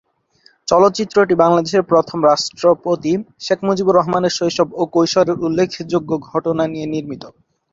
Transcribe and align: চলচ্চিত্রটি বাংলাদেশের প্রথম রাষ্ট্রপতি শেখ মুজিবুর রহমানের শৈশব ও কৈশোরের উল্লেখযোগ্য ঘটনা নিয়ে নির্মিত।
চলচ্চিত্রটি 0.67 1.33
বাংলাদেশের 1.43 1.83
প্রথম 1.91 2.19
রাষ্ট্রপতি 2.23 3.13
শেখ 3.39 3.59
মুজিবুর 3.67 3.97
রহমানের 3.97 4.35
শৈশব 4.37 4.67
ও 4.73 4.91
কৈশোরের 4.93 5.37
উল্লেখযোগ্য 5.45 6.11
ঘটনা 6.29 6.63
নিয়ে 6.67 6.87
নির্মিত। 6.93 7.23